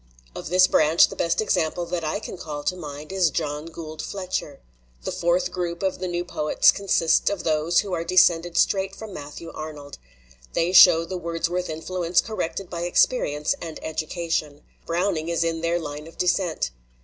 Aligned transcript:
Of 0.33 0.49
this 0.49 0.65
branch 0.65 1.09
the 1.09 1.15
best 1.15 1.41
example 1.41 1.85
that 1.85 2.03
I 2.03 2.19
can 2.19 2.35
call 2.35 2.63
to 2.63 2.75
mind 2.75 3.11
is 3.11 3.29
John 3.29 3.67
Gould 3.67 4.01
Fletcher. 4.01 4.59
The 5.03 5.11
fourth 5.11 5.51
group 5.51 5.83
of 5.83 5.99
the 5.99 6.07
new 6.07 6.25
poets 6.25 6.71
consists 6.71 7.29
of 7.29 7.43
those 7.43 7.81
who 7.81 7.93
are 7.93 8.03
descended 8.03 8.57
straight 8.57 8.95
from 8.95 9.13
Matthew 9.13 9.51
Arnold. 9.53 9.99
They 10.53 10.73
show 10.73 11.05
the 11.05 11.17
Wordsworth 11.17 11.69
influence 11.69 12.19
corrected 12.19 12.67
by 12.67 12.81
experience 12.85 13.53
and 13.61 13.79
education. 13.83 14.63
Browning 14.87 15.29
is 15.29 15.43
in 15.43 15.61
their 15.61 15.77
line 15.77 16.07
of 16.07 16.17
descent. 16.17 16.71